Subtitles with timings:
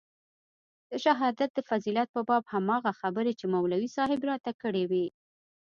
[0.89, 5.05] د شهادت د فضيلت په باب هماغه خبرې چې مولوي صاحب راته کړې وې.